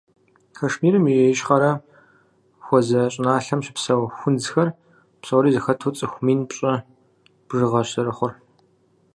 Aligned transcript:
Кашмирым 0.57 1.05
и 1.13 1.15
ищхъэрэм 1.31 1.77
хуэзэ 2.65 3.01
щӏыналъэм 3.13 3.59
щыпсэу 3.65 4.01
хунзхэр 4.17 4.69
псори 5.21 5.49
зэхэту 5.55 5.95
цӏыху 5.97 6.21
мин 6.25 6.39
пщӏы 6.49 6.73
бжыгъэщ 7.47 7.89
зэрыхъур. 7.93 8.33